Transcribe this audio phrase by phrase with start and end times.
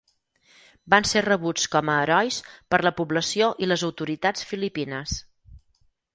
[0.93, 2.39] Van ser rebuts com a herois
[2.73, 5.17] per la població i les autoritats filipines.